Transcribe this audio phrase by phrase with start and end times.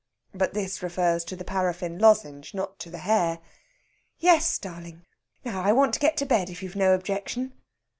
[0.33, 3.37] But this refers to the paraffin lozenge, not to the hair.
[4.17, 5.05] "Yes, darling.
[5.45, 7.53] Now I want to get to bed, if you've no objection."